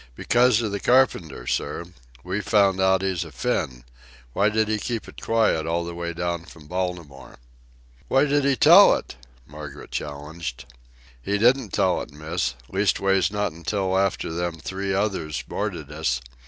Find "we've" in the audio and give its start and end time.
2.23-2.43